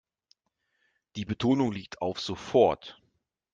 Die 1.15 1.25
Betonung 1.25 1.71
liegt 1.71 2.01
auf 2.01 2.19
sofort. 2.19 2.99